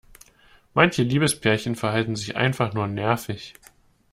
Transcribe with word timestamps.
Manche 0.73 1.03
Liebespärchen 1.03 1.75
verhalten 1.75 2.15
sich 2.15 2.35
einfach 2.35 2.73
nur 2.73 2.87
nervig. 2.87 3.53